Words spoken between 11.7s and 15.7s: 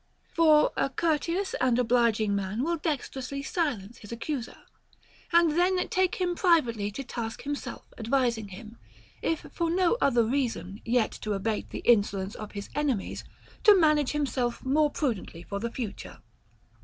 insolence of his ene mies— to manage himself more prudently for the